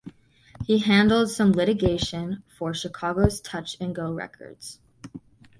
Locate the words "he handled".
0.65-1.29